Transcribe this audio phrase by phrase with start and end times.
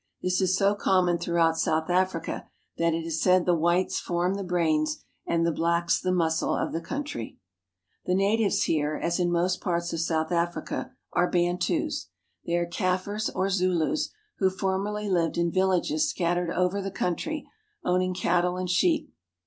[0.19, 4.43] This is so common throughout South Africa that it is said the whites form the
[4.43, 7.37] brains and the blacks the muscle of the country.
[8.07, 12.07] The natives here, as in most parts of South Africa, are Bantus.
[12.47, 14.09] They are Kaffirs or Zulus,
[14.39, 17.47] who formerly lived in villages scattered over the country,
[17.85, 19.13] owning cattle and sheep.